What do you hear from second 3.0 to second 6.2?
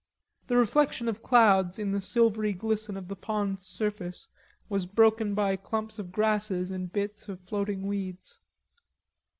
the pond's surface was broken by clumps of